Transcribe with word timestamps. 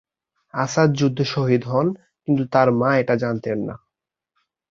আসাদ 0.53 0.89
যুদ্ধে 0.93 1.25
শহিদ 1.25 1.61
হন, 1.65 1.87
কিন্তু 2.23 2.43
তার 2.45 2.67
মা 2.71 2.89
এটা 2.97 3.15
জানতেন 3.15 3.57
না। 3.67 3.75